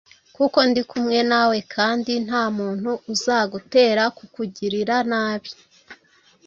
kuko 0.35 0.57
ndi 0.69 0.81
kumwe 0.89 1.19
na 1.31 1.41
we, 1.49 1.57
kandi 1.75 2.13
nta 2.25 2.43
muntu 2.57 2.91
uzagutera 3.13 4.03
kukugirira 4.17 4.95
nabi, 5.11 5.51